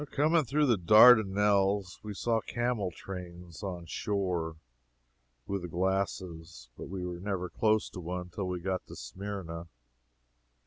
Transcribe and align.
Coming 0.09 0.45
through 0.45 0.65
the 0.65 0.79
Dardanelles, 0.79 1.99
we 2.01 2.15
saw 2.15 2.41
camel 2.41 2.89
trains 2.89 3.61
on 3.61 3.85
shore 3.85 4.55
with 5.45 5.61
the 5.61 5.67
glasses, 5.67 6.71
but 6.75 6.89
we 6.89 7.05
were 7.05 7.19
never 7.19 7.49
close 7.51 7.87
to 7.91 7.99
one 7.99 8.29
till 8.31 8.47
we 8.47 8.61
got 8.61 8.83
to 8.87 8.95
Smyrna. 8.95 9.67